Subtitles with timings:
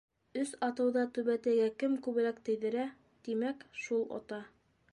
[0.43, 2.87] Өс атыуҙа түбәтәйгә кем күберәк тейҙерә,
[3.29, 4.41] тимәк, шул ота.